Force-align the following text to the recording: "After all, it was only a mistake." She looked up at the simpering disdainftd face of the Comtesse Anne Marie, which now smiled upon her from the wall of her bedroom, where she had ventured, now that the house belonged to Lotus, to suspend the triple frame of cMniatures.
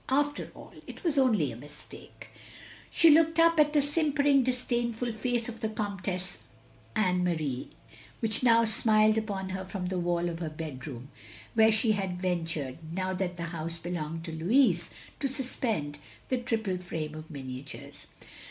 "After 0.09 0.49
all, 0.55 0.73
it 0.87 1.03
was 1.03 1.19
only 1.19 1.51
a 1.51 1.55
mistake." 1.55 2.29
She 2.89 3.11
looked 3.11 3.39
up 3.39 3.59
at 3.59 3.71
the 3.73 3.83
simpering 3.83 4.43
disdainftd 4.43 5.13
face 5.13 5.47
of 5.47 5.59
the 5.59 5.69
Comtesse 5.69 6.39
Anne 6.95 7.23
Marie, 7.23 7.69
which 8.19 8.41
now 8.41 8.65
smiled 8.65 9.15
upon 9.19 9.49
her 9.49 9.63
from 9.63 9.89
the 9.89 9.99
wall 9.99 10.27
of 10.27 10.39
her 10.39 10.49
bedroom, 10.49 11.09
where 11.53 11.71
she 11.71 11.91
had 11.91 12.19
ventured, 12.19 12.79
now 12.91 13.13
that 13.13 13.37
the 13.37 13.43
house 13.53 13.77
belonged 13.77 14.23
to 14.23 14.31
Lotus, 14.31 14.89
to 15.19 15.27
suspend 15.27 15.99
the 16.29 16.39
triple 16.39 16.79
frame 16.79 17.13
of 17.13 17.29
cMniatures. 17.29 18.07